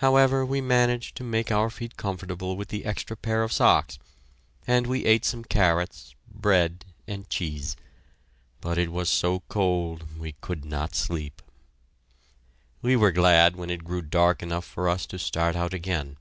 [0.00, 3.98] However, we managed to make our feet comfortable with the extra pair of socks,
[4.66, 7.74] and we ate some carrots, bread, and cheese.
[8.60, 11.40] But it was so cold, we could not sleep.
[12.82, 16.18] We were glad when it grew dark enough for us to start out again.